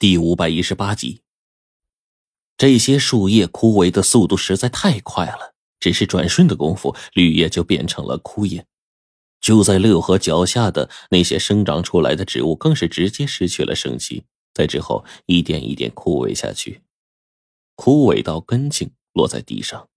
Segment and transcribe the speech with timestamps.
[0.00, 1.22] 第五百一十八集，
[2.56, 8.64] 这些树叶枯萎的速度实在太快了，只是转瞬的功夫，绿叶就变成了枯叶。
[9.40, 14.22] 就在六合脚下的那些生长出来的植物，更是直接失去了生机，
[14.54, 16.80] 在之后一点一点枯萎下去，
[17.74, 19.88] 枯萎到根茎落在地上。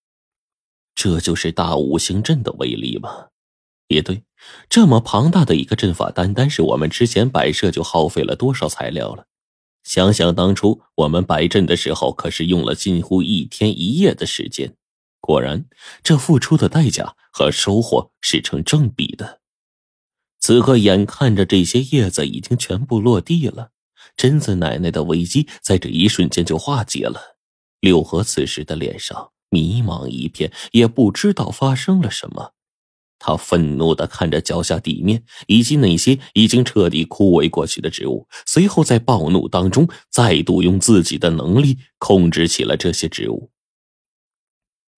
[0.95, 3.27] 这就是大五行阵的威力吗？
[3.89, 4.23] 也对，
[4.67, 9.27] 这么庞大的一个阵法，单单是我们之前摆设就耗费了多少材料了。
[9.91, 14.73] 想想当初我们摆阵的时候，可是用了近乎一天一夜的时间。
[15.19, 15.65] 果然，
[16.01, 19.41] 这付出的代价和收获是成正比的。
[20.39, 23.71] 此刻，眼看着这些叶子已经全部落地了，
[24.15, 27.35] 贞子奶奶的危机在这一瞬间就化解了。
[27.81, 32.53] 六合此时的脸上迷茫一片，也不知道发生了什么。
[33.23, 43.51] 他愤怒的看着脚下地面以及那些已经彻底枯萎过去的植物，随后在暴怒当中再度用自己的能力控制起了这些植物。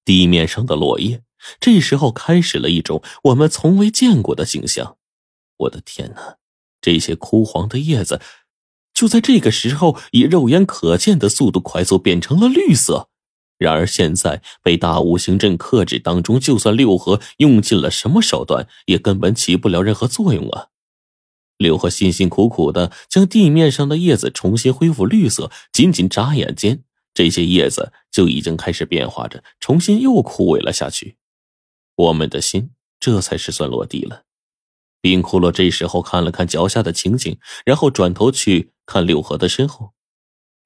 [0.06, 1.24] 地面上的落叶
[1.60, 4.98] 这时候开始了一种我们从未见过的景象。
[5.58, 6.38] 我的天哪！
[6.80, 8.22] 这些枯黄的叶子
[8.94, 13.10] 就在这个时候以肉眼可见的速度快速变成了绿色。
[13.64, 20.68] 然而现在被大五行阵克制当中，就算六合用尽了什么手段，也根本起不了任何作用啊！
[21.58, 26.84] 六合辛辛苦苦的将地面上的叶子重新恢复绿色，仅仅眨眼间，
[27.14, 31.16] 这些叶子就已经开始变化着，重新又枯萎了下去。
[31.96, 34.24] 我们的心这才是算落地了。
[35.00, 39.94] 冰骷髅这时候看了看脚下的情景，然后转头去看六合的身后。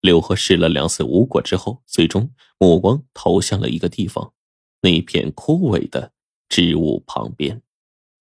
[0.07, 4.31] 六合试了两次无果之后，最终目光投向了一个地方，
[4.79, 6.13] 那片枯萎的
[6.47, 7.61] 植物旁边。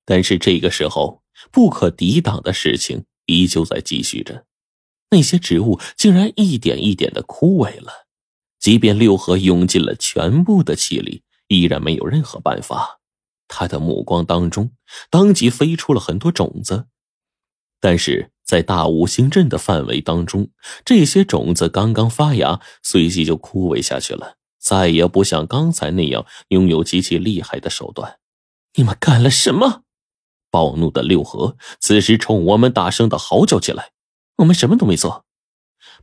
[0.04, 4.46] 但是这个时候，不可抵挡的事情依旧在继续着，
[5.10, 8.08] 那些植物竟然一点一点的枯萎了。
[8.58, 13.00] 即便六合用尽了全部的气力，依然没有任何办法。
[13.46, 14.72] 他的目光当中，
[15.08, 16.88] 当即飞出了很多种子，
[17.78, 18.32] 但是。
[18.46, 20.48] 在大五行阵的范围当中，
[20.84, 28.18] 这些种子刚刚发芽，随即就枯萎下去了，再也不像刚才那样拥有极其厉害的手段。
[28.74, 29.82] 你们干了什么？
[30.48, 33.90] 暴怒的六合此时冲我们大声的嚎叫起来
[34.38, 35.24] ：“我们什么都没做。”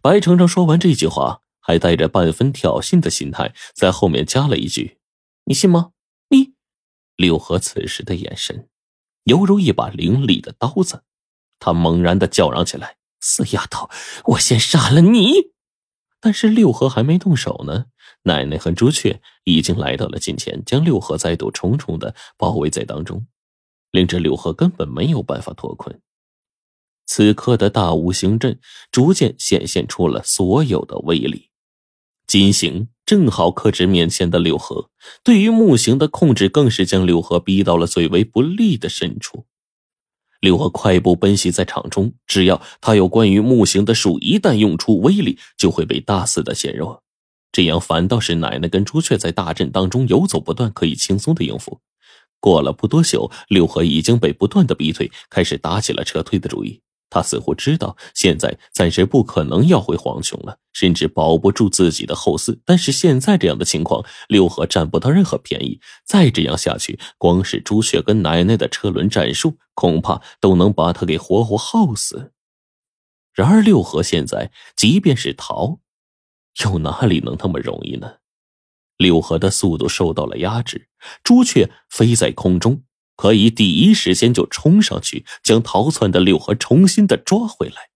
[0.01, 4.97] 白程程说完这句话，还带着半分挑衅的心态，在后面加了一句
[5.45, 5.91] ：“你信吗？”
[6.29, 6.53] 你，
[7.15, 8.67] 六合此时的眼神，
[9.23, 11.03] 犹如一把凌厉的刀子。
[11.65, 13.89] 他猛然的叫嚷起来：“死丫头，
[14.25, 15.51] 我先杀了你！”
[16.19, 17.85] 但是六合还没动手呢，
[18.23, 23.25] 奶奶和朱雀已经来到了近前，将六合再度重重的包围在当中，
[23.91, 26.01] 令这六合根本没有办法脱困。
[27.05, 28.59] 此刻的大五行阵
[28.91, 31.49] 逐渐显现出了所有的威力，
[32.27, 34.89] 金星正好克制面前的六合，
[35.23, 39.45] 对于木星的控制更是将六合逼到了最为不利的深处。
[40.43, 47.01] 六合快步奔袭在场中，只要他有关于木行的术，一旦用出威力，就会被大肆的削弱。
[47.53, 51.79] 这样反倒是奶奶跟朱雀在大阵当中游走不断，可以轻松的应付。
[52.41, 56.81] 过了不多久，六合已经被不断的逼退，开始打起了撤退的主意。
[57.13, 62.59] 他似乎知道现在暂时不可能要回黄琼了，甚至保不住自己的后嗣。
[62.65, 65.79] 但是现在这样的情况，六合占不到任何便宜。
[66.03, 72.31] 再这样下去，光是朱雀跟奶奶的车轮战术，恐怕都能把他给活活耗死。
[73.31, 75.77] 然而六合现在即便是逃，
[76.65, 78.15] 又哪里能那么容易呢？
[78.97, 80.87] 六合的速度受到了压制，
[81.23, 82.81] 朱雀飞在空中。
[83.15, 87.89] 可以第一时间就冲上去，将逃窜的六合重新的抓回来。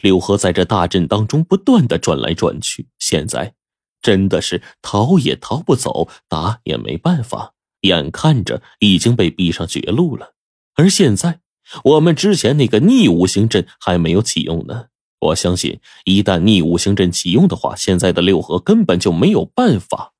[0.00, 3.54] 六合在这大阵当中不断的转来转去，现在
[4.00, 10.34] 真的是逃也逃不走，打也没办法，眼看着已经被逼上绝路了。
[10.74, 11.40] 而现在，
[11.82, 14.86] 我们之前那个逆五行阵还没有启用呢。
[15.18, 20.12] 我相信，一旦逆五行阵启用的话，现在的六合根本就没有办法，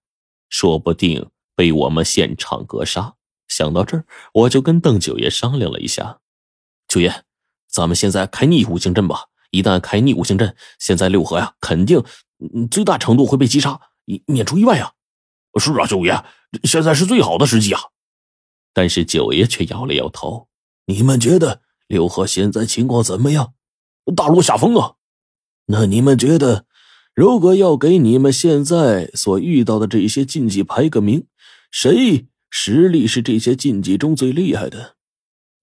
[0.49, 3.15] 说不定被我们现场格杀。
[3.49, 6.21] 想到这儿，我就跟邓九爷商量了一下
[6.87, 7.25] ：“九爷，
[7.67, 9.25] 咱们现在开逆五行阵吧。
[9.51, 12.05] 一旦开逆五行阵，现在六合呀，肯定
[12.71, 13.81] 最大程度会被击杀，
[14.27, 14.93] 免除意外啊。
[15.59, 16.25] ”“是啊，九爷，
[16.65, 17.81] 现在是最好的时机啊。”
[18.75, 20.49] 但是九爷却摇了摇头
[20.87, 23.55] ：“你们觉得六合现在情况怎么样？
[24.15, 24.95] 大落下风啊。
[25.67, 26.67] 那你们觉得，
[27.15, 31.27] 如果要给你们现在所遇到的这些禁忌排个名，
[31.71, 34.97] 谁？”实力是这些禁忌中最厉害的。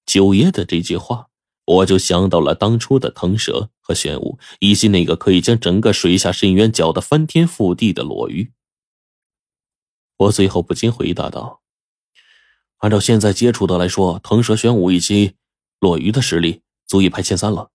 [0.06, 1.28] 九爷的这句话
[1.66, 8.52] 我就想到了当初的腾蛇和玄武，以及那个可以将整个水下深渊搅得翻天覆地的裸鱼。
[10.18, 11.62] 我最后不禁回答道
[12.78, 15.34] ：“按照现在接触的来说，腾蛇、玄武以及
[15.80, 17.72] 裸鱼的实力足以排前三了。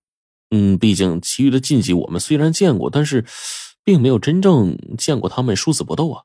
[0.50, 3.26] 嗯，毕竟其余的禁忌我们虽然见过，但是
[3.82, 6.22] 并没有真正见过他们殊死搏斗啊。”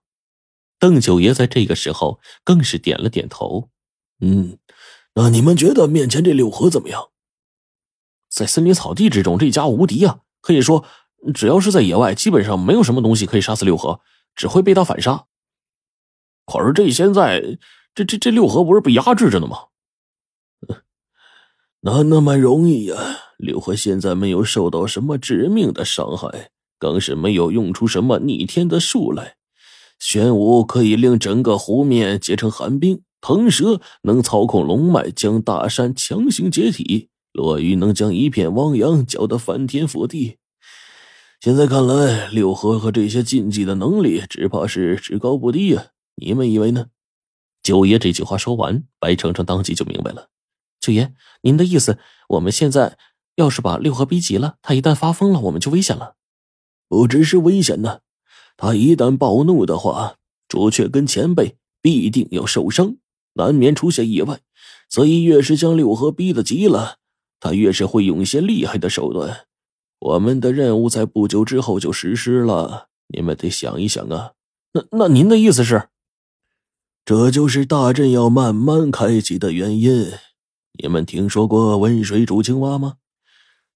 [0.79, 3.69] 邓九爷在这个时候更是点了点头
[4.21, 4.57] ：“嗯，
[5.13, 7.09] 那你们觉得面前这六合怎么样？”
[8.29, 10.19] 在森林草地之中，这家伙无敌啊！
[10.41, 10.85] 可以说，
[11.33, 14.01] 只要是在野外，基本上没有什么东西可以杀死六合，
[14.35, 15.25] 只会被他反杀。
[16.45, 17.57] 可是这现在，
[17.95, 19.57] 这这这六合不是被压制着呢吗？
[21.81, 22.97] 哪那么容易呀？
[23.37, 29.37] 六合现在没有受到什么致命的伤害，更是没有用出什么逆天的术来。
[29.99, 37.09] 玄武可以令整个湖面结成寒冰，腾蛇能操控龙脉，将大山强行解体。
[37.31, 40.37] 落雨能将一片汪洋搅得翻天覆地。
[41.41, 45.87] 现在看来，六合和这些禁忌的能力，只怕是只高不低呀。
[46.15, 46.87] 你们以为呢？
[47.61, 50.29] 九爷这句话说完，白程程当即就明白了。
[50.79, 51.97] 九爷，您的意思，
[52.29, 52.97] 我们现在
[53.35, 56.15] 要是把六合逼急了，他一旦发疯了，我们就危险了。
[56.87, 57.99] 不只是危险呢，
[58.57, 60.15] 他一旦暴怒的话，
[60.47, 62.97] 朱雀跟前辈必定要受伤，
[63.33, 64.39] 难免出现意外。
[64.89, 66.97] 所以，越是将六合逼得急了。
[67.39, 69.45] 他越是会用一些厉害的手段，
[69.99, 72.87] 我们的任务在不久之后就实施了。
[73.07, 74.31] 你们得想一想啊。
[74.73, 75.89] 那那您的意思是，
[77.03, 80.11] 这就是大阵要慢慢开启的原因。
[80.81, 82.95] 你们听说过温水煮青蛙吗？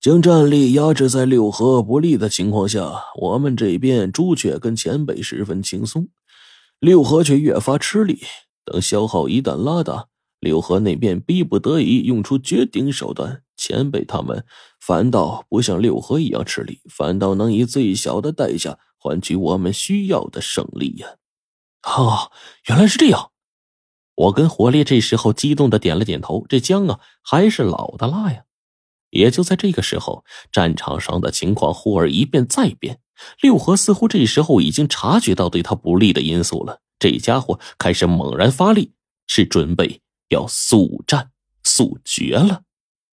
[0.01, 6.07] 将战力压制在六合不利的情况下，我们这边朱雀跟前辈十分轻松，
[6.79, 8.21] 六合却越发吃力。
[8.63, 10.07] 等消耗一旦拉大，
[10.39, 13.43] 六合那边逼不得已用出绝顶手段。
[13.57, 14.45] 前辈他们
[14.79, 21.15] 反倒不像六合一样吃力，反倒能以最小的代价换取我们需要的胜利呀！
[21.81, 22.31] 啊，
[22.69, 23.31] 原来是这样！
[24.15, 26.45] 我跟火烈这时候激动的点了点头。
[26.47, 28.43] 这姜啊，还是老的辣呀！
[29.09, 32.99] 也就在这个时候，战场上的情况忽而一变再变。
[33.41, 38.93] 六合似乎这时候已经察觉到对他不利的因素了，这家伙开始猛然发力，
[39.27, 41.31] 是准备要速战
[41.63, 42.61] 速决了。